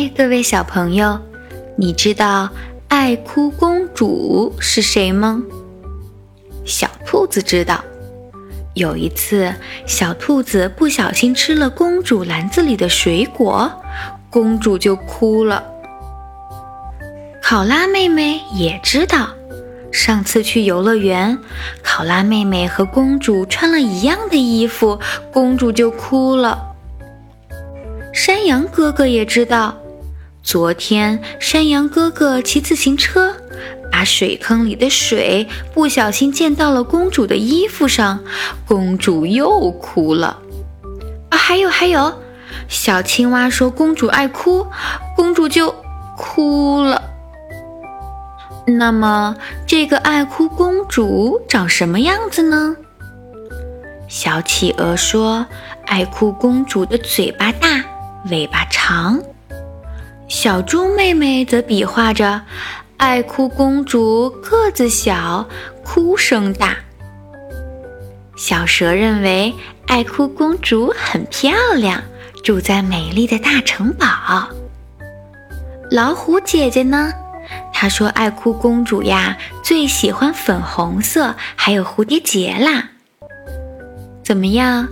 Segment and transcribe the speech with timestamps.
[0.00, 1.18] 嗨，各位小朋友，
[1.76, 2.48] 你知道
[2.86, 5.42] 爱哭公主是谁吗？
[6.64, 7.82] 小兔子知道。
[8.74, 9.52] 有一次，
[9.86, 13.68] 小兔子不小心吃了公主篮子里的水果，
[14.30, 15.64] 公主就哭了。
[17.42, 19.30] 考拉妹妹也知道。
[19.90, 21.36] 上次去游乐园，
[21.82, 25.00] 考拉妹妹和公主穿了一样的衣服，
[25.32, 26.66] 公主就哭了。
[28.14, 29.76] 山羊哥哥也知道，
[30.50, 33.36] 昨天山羊哥哥骑自行车，
[33.92, 38.20] 把水坑里的水不小心溅到了公主的衣服上，
[38.66, 40.38] 公主又哭了。
[41.28, 42.18] 啊，还有还有，
[42.66, 44.66] 小青蛙说公主爱哭，
[45.14, 45.74] 公主就
[46.16, 47.02] 哭了。
[48.66, 49.36] 那么，
[49.66, 52.74] 这个爱哭公主长什么样子呢？
[54.08, 55.44] 小企鹅说
[55.84, 57.84] ：“爱哭公主的嘴巴大，
[58.30, 59.20] 尾巴长。”
[60.28, 62.42] 小猪妹妹则比划着
[62.98, 65.48] ：“爱哭公主个子小，
[65.82, 66.76] 哭声大。”
[68.36, 69.52] 小蛇认为
[69.86, 72.02] 爱哭公主很漂亮，
[72.44, 74.48] 住在美丽的大城堡。
[75.90, 77.12] 老虎姐姐呢？
[77.72, 82.90] 她说：“爱哭公主呀，最喜欢粉红色，还有蝴蝶结啦。
[84.22, 84.88] 怎么样？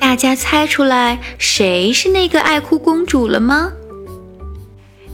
[0.00, 3.72] 大家猜出来谁是那个爱哭公主了吗？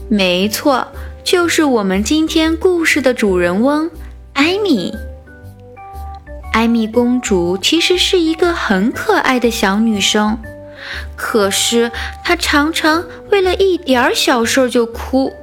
[0.07, 0.87] 没错，
[1.23, 3.89] 就是我们今天故事的主人翁
[4.33, 4.93] 艾米。
[6.53, 10.37] 艾米公主其实是一个很可爱的小女生，
[11.15, 11.91] 可是
[12.23, 15.33] 她常常为了一点小事就哭。”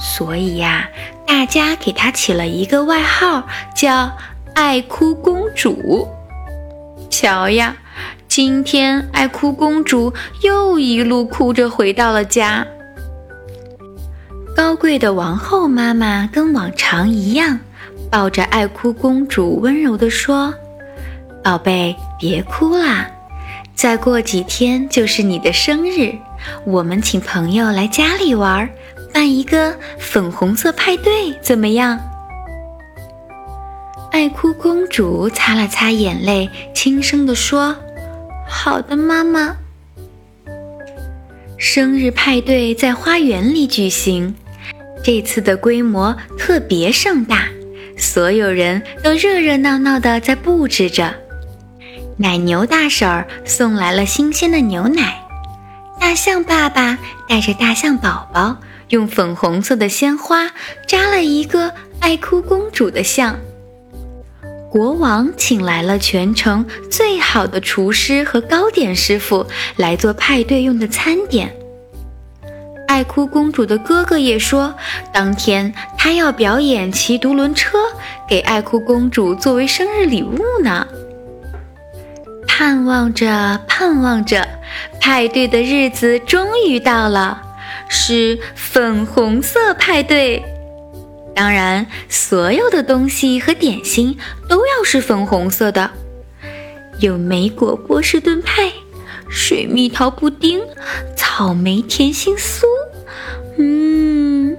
[0.00, 0.88] 所以呀，
[1.26, 4.10] 大家给她起了一个外号，叫
[4.54, 6.08] “爱哭公主”。
[7.10, 7.76] 瞧呀，
[8.26, 12.66] 今天爱哭公主又一路哭着回到了家。
[14.78, 17.58] 贵的王后妈妈跟往常一样，
[18.10, 20.54] 抱着爱哭公主，温柔地说
[21.42, 23.10] ：“宝贝，别哭啦，
[23.74, 26.14] 再过几天就是你的生日，
[26.64, 28.68] 我们请朋友来家里玩。”
[29.10, 31.98] 办一个粉红色派对怎么样？
[34.12, 37.74] 爱哭公主擦了擦眼泪，轻声地说
[38.46, 39.56] ：“好的，妈妈。”
[41.56, 44.34] 生日派对在花园里举行，
[45.02, 47.48] 这次的规模特别盛大，
[47.96, 51.14] 所有人都热热闹闹的在布置着。
[52.16, 55.22] 奶牛大婶儿送来了新鲜的牛奶，
[56.00, 56.98] 大象爸爸
[57.28, 58.58] 带着大象宝宝。
[58.90, 60.50] 用粉红色的鲜花
[60.86, 63.38] 扎了一个爱哭公主的像。
[64.70, 71.54] 国王请来了全城最好的厨师和糕点师傅来做派对用的餐点。
[72.88, 74.74] 爱哭公主的哥哥也说，
[75.12, 77.78] 当天他要表演骑独轮车，
[78.26, 80.86] 给爱哭公主作为生日礼物呢。
[82.46, 84.48] 盼望着，盼望着，
[85.00, 87.42] 派对的日子终于到了。
[87.90, 90.42] 是粉红色派对，
[91.34, 94.18] 当然，所有的东西和点心
[94.48, 95.90] 都要是粉红色的。
[97.00, 98.72] 有莓果波士顿派、
[99.30, 100.60] 水蜜桃布丁、
[101.16, 102.62] 草莓甜心酥，
[103.58, 104.56] 嗯，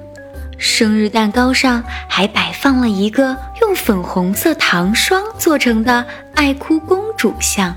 [0.57, 6.05] 生日蛋糕上还摆放了一个用粉红色糖霜做成的
[6.35, 7.73] 爱哭公主像。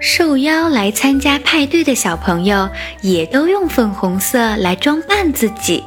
[0.00, 2.68] 受邀来参加派对的小朋友
[3.02, 5.82] 也都用粉红色来装扮自己。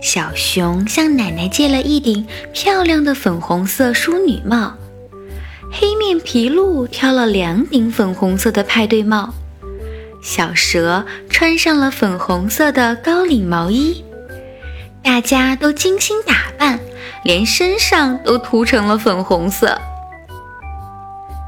[0.00, 4.74] 小熊向奶奶借了一顶漂亮的粉红色淑女帽，
[5.72, 9.32] 黑面皮鹿挑了两顶粉红色的派对帽，
[10.24, 14.02] 小蛇穿上了粉红色的高领毛衣。
[15.02, 16.80] 大家都精心打扮，
[17.24, 19.78] 连身上都涂成了粉红色。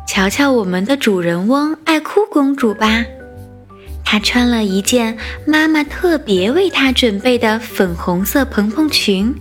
[0.06, 3.06] 瞧瞧我们的主人翁爱哭公主吧，
[4.04, 5.16] 她穿了一件
[5.46, 9.34] 妈妈特别为她准备的粉红色蓬蓬裙，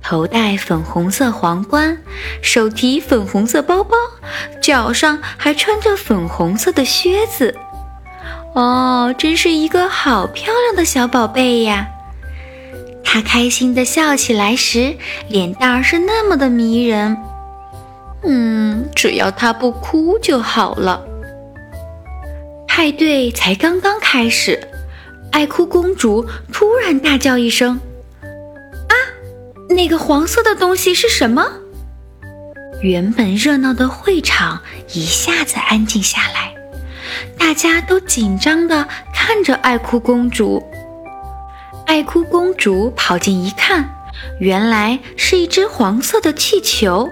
[0.00, 1.98] 头戴粉红色皇冠，
[2.40, 3.96] 手提粉红色包包，
[4.62, 7.56] 脚上还穿着粉红色的靴子。
[8.54, 11.88] 哦，真是一个好漂亮的小宝贝呀！
[13.02, 14.94] 她开心的笑起来时，
[15.28, 17.16] 脸蛋儿是那么的迷人。
[18.24, 21.02] 嗯，只要她不哭就好了。
[22.68, 24.60] 派对才刚刚开始，
[25.30, 27.80] 爱哭公主突然大叫一声
[28.88, 28.94] ：“啊，
[29.70, 31.50] 那个黄色的东西是什么？”
[32.82, 34.60] 原本热闹的会场
[34.92, 36.54] 一下子安静下来，
[37.38, 40.62] 大家都紧张地看着爱哭公主。
[41.86, 43.88] 爱哭公主跑近一看，
[44.38, 47.08] 原来是一只黄色的气球。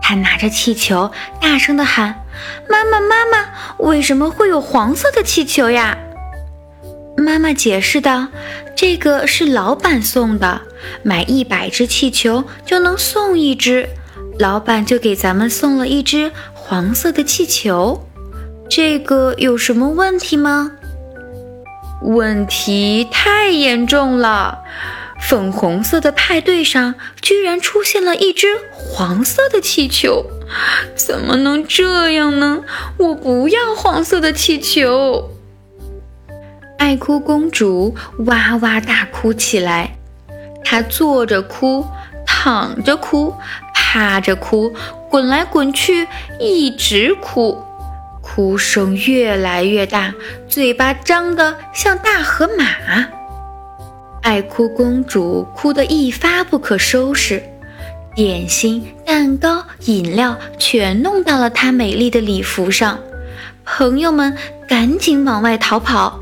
[0.00, 1.10] 她拿着气球，
[1.40, 2.24] 大声地喊
[2.68, 3.48] ：“妈妈，妈妈，
[3.78, 5.96] 为什么会有黄色的气球呀？”
[7.16, 8.26] 妈妈解释道
[8.74, 10.62] ：“这个是老板送的，
[11.04, 13.88] 买一百只气球就能送一只，
[14.38, 18.04] 老板就给咱们送了一只黄色的气球。
[18.74, 20.72] 这个有什么问题吗？”
[22.00, 24.60] 问题太严重了，
[25.20, 30.24] 粉红色的派对上居然出现了一只黄色的气球，
[30.94, 32.60] 怎么能这样呢？
[32.96, 35.28] 我不要黄色的气球！
[36.78, 39.98] 爱哭公主哇哇大哭起来，
[40.64, 41.86] 她坐着哭，
[42.26, 43.34] 躺着哭，
[43.74, 44.72] 趴着哭，
[45.10, 46.08] 滚来滚去，
[46.40, 47.62] 一直哭。
[48.34, 50.14] 哭声越来越大，
[50.48, 52.64] 嘴巴张得像大河马。
[54.22, 57.42] 爱哭公主哭得一发不可收拾，
[58.14, 62.98] 点心、蛋糕、饮料全弄到了她美丽的礼服上。
[63.66, 64.34] 朋友们
[64.66, 66.18] 赶紧往外逃跑。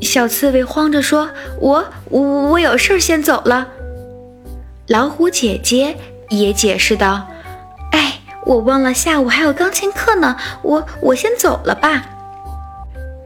[0.00, 1.30] 小刺猬慌着说
[1.62, 3.68] ：“我我我有事儿，先走了。”
[4.88, 5.96] 老虎姐姐
[6.28, 7.27] 也解释道。
[8.44, 12.04] 我忘了下午还有钢琴课呢，我我先走了吧。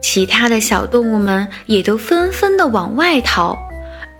[0.01, 3.57] 其他的小动物们也都纷纷的往外逃。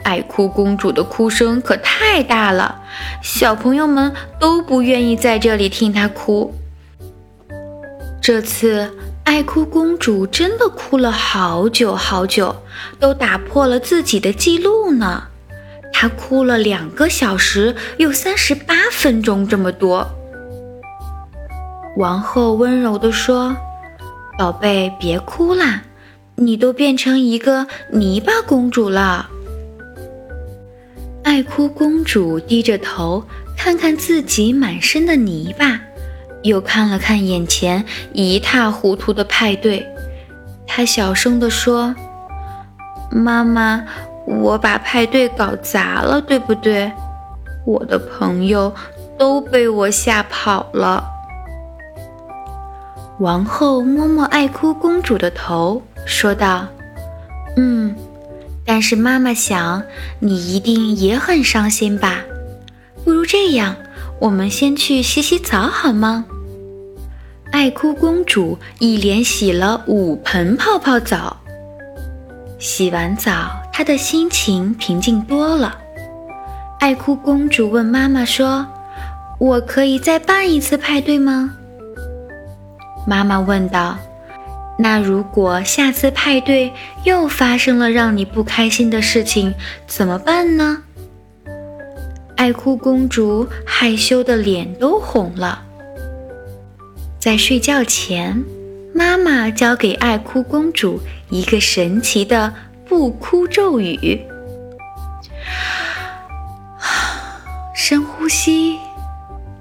[0.03, 2.81] 爱哭公主的哭声可太大了，
[3.21, 6.53] 小朋友们都不愿意在这里听她哭。
[8.21, 8.89] 这次
[9.23, 12.55] 爱哭公主真的哭了好久好久，
[12.99, 15.23] 都打破了自己的记录呢。
[15.93, 20.09] 她哭了两个小时又三十八分钟，这么多。
[21.95, 23.55] 王后温柔地说
[24.37, 25.83] ：“宝贝，别哭啦，
[26.35, 29.29] 你都变成一个泥巴公主了。”
[31.23, 33.23] 爱哭公主低着头，
[33.55, 35.79] 看看自己满身的泥巴，
[36.41, 39.85] 又看了看眼前一塌糊涂的派对，
[40.65, 41.93] 她小声地说
[43.11, 43.85] ：“妈妈，
[44.25, 46.91] 我把派对搞砸了，对不对？
[47.67, 48.73] 我的朋友
[49.15, 51.11] 都被我吓跑了。”
[53.19, 56.67] 王后摸摸爱哭公主的头，说道
[57.55, 57.95] ：“嗯，
[58.65, 59.83] 但是妈妈想
[60.19, 62.21] 你一定也很伤心吧？
[63.05, 63.75] 不如这样，
[64.19, 66.25] 我们先去洗洗澡好吗？”
[67.51, 71.37] 爱哭公主一连洗了五盆泡泡澡。
[72.57, 75.77] 洗完澡，她的心情平静多了。
[76.79, 78.65] 爱哭公主问妈妈说
[79.39, 81.53] ：“我可以再办一次派对吗？”
[83.05, 83.97] 妈妈问道
[84.79, 86.71] ：“那如果下次派对
[87.03, 89.53] 又发生了让你不开心的事情，
[89.87, 90.83] 怎么办呢？”
[92.35, 95.63] 爱哭公主害羞的脸都红了。
[97.19, 98.43] 在睡觉前，
[98.93, 102.53] 妈妈教给爱哭公主一个神奇的
[102.85, 104.19] 不哭咒语：
[107.73, 108.77] 深呼吸，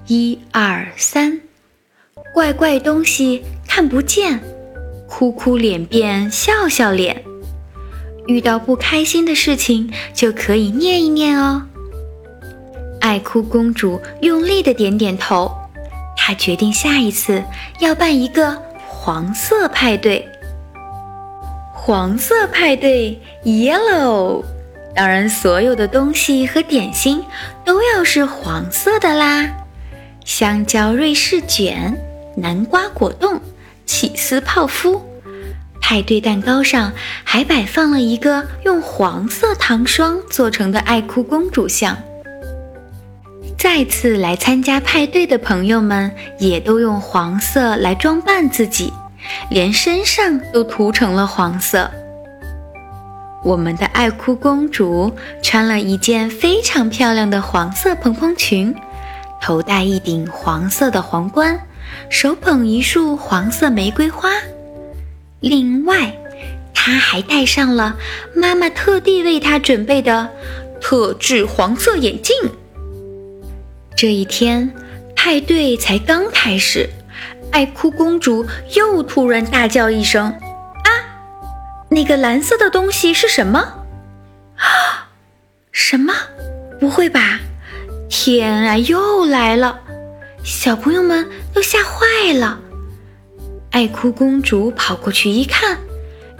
[0.07, 1.39] 一二三。
[2.33, 4.39] 怪怪东西看不见，
[5.07, 7.23] 哭哭脸变笑笑脸。
[8.25, 11.61] 遇到不开心的事情就可以念一念哦。
[13.01, 15.51] 爱哭公主用力的点点头，
[16.17, 17.43] 她决定下一次
[17.79, 20.27] 要办一个黄色派对。
[21.71, 24.41] 黄色派对，yellow，
[24.95, 27.23] 当然所有的东西和点心
[27.63, 29.51] 都要是黄色的啦。
[30.25, 31.95] 香蕉瑞士卷。
[32.35, 33.39] 南瓜果冻、
[33.85, 35.01] 起司泡芙，
[35.79, 36.91] 派对蛋糕上
[37.23, 41.97] 还摆放了一个用黄色糖霜做成的爱哭公主像。
[43.57, 48.91] 再次来参加派对的朋友们也都用黄色来装扮自己，
[49.49, 51.89] 连身上都涂成了黄色。
[53.43, 58.73] 我们的爱哭公主穿了一件非常漂亮的黄色蓬蓬裙，
[59.41, 61.59] 头戴一顶黄色的皇冠。
[62.09, 64.29] 手捧一束黄色玫瑰花，
[65.39, 66.15] 另外，
[66.73, 67.97] 她还戴上了
[68.35, 70.29] 妈妈特地为她准备的
[70.79, 72.35] 特制黄色眼镜。
[73.95, 74.73] 这一天，
[75.15, 76.89] 派对才刚开始，
[77.51, 78.45] 爱哭公主
[78.75, 80.25] 又突然大叫一声
[80.83, 80.89] ：“啊！
[81.89, 83.59] 那个蓝色的东西是什么？
[84.57, 85.09] 啊？
[85.71, 86.13] 什么？
[86.79, 87.39] 不会吧？
[88.09, 89.79] 天啊，又来了！”
[90.43, 92.59] 小朋友们都吓坏了，
[93.71, 95.77] 爱哭公主跑过去一看，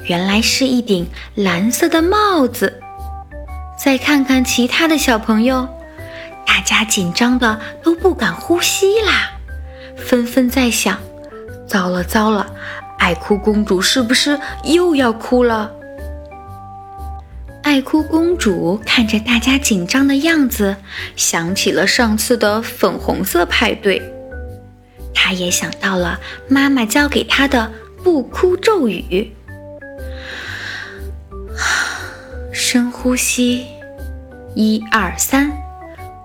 [0.04, 2.82] 原来是一顶蓝色的帽子。
[3.82, 5.66] 再看看其他的小朋友，
[6.46, 9.32] 大家紧张的都不敢呼吸啦，
[9.96, 11.00] 纷纷在想：
[11.66, 12.54] 糟了糟了，
[13.00, 15.72] 爱哭公主是不是又要哭了？
[17.64, 20.76] 爱哭公主看着大家紧张的样子，
[21.16, 24.02] 想起了上次的粉红色派对，
[25.14, 27.72] 她也想到了妈妈教给她的
[28.04, 29.34] 不哭咒语。
[32.52, 33.66] 深呼吸，
[34.56, 35.52] 一二三，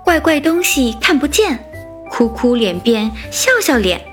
[0.04, 1.58] 怪怪东西看不见，
[2.10, 4.04] 哭哭脸变笑笑脸。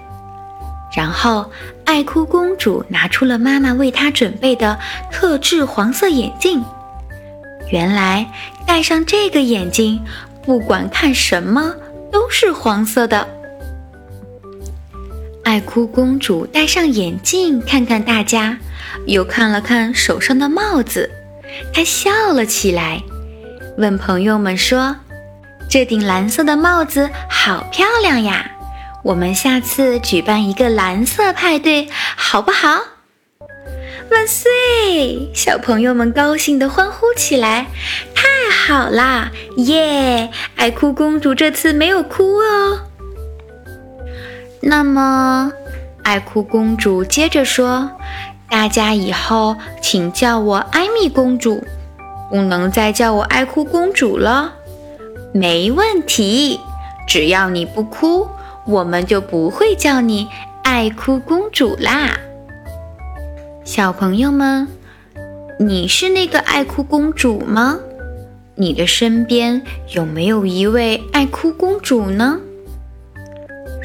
[0.96, 1.52] 然后，
[1.84, 4.80] 爱哭公主拿出了妈妈为她准备的
[5.12, 6.64] 特制黄色眼镜。
[7.72, 8.26] 原来
[8.66, 10.00] 戴上这个眼镜，
[10.44, 11.74] 不管看什么
[12.12, 13.28] 都是黄色的。
[15.44, 18.58] 爱哭公主戴上眼镜，看看大家，
[19.06, 21.10] 又看了看手上的帽子，
[21.74, 23.02] 她笑了起来，
[23.78, 24.96] 问朋友们说
[25.70, 28.50] ：“这顶蓝色的帽子好漂亮呀，
[29.04, 32.80] 我们下次举办一个蓝色派对，好不好？”
[34.10, 35.30] 万岁！
[35.34, 37.68] 小朋友们高兴地欢呼起来，
[38.14, 39.32] 太好啦！
[39.58, 40.30] 耶！
[40.56, 42.80] 爱哭公主这次没有哭哦。
[44.62, 45.52] 那么，
[46.04, 47.92] 爱哭公主接着说
[48.50, 51.64] ：“大家以后请叫我艾米公主，
[52.30, 54.54] 不能再叫我爱哭公主了。”
[55.34, 56.60] 没问题，
[57.08, 58.30] 只要你不哭，
[58.66, 60.28] 我们就不会叫你
[60.64, 62.18] 爱哭公主啦。
[63.66, 64.68] 小朋友们，
[65.60, 67.80] 你是那个爱哭公主吗？
[68.54, 72.40] 你的身边有没有一位爱哭公主呢？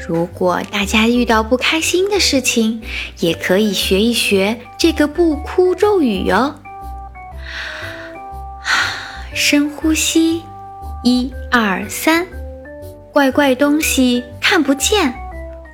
[0.07, 2.83] 如果大家遇到不开心的事情，
[3.21, 6.53] 也可以学一学这个不哭咒语哟。
[9.33, 10.43] 深呼吸，
[11.03, 12.27] 一二三，
[13.11, 15.11] 怪怪东西看不见，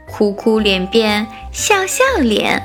[0.09, 2.63] 哭哭脸变笑笑脸。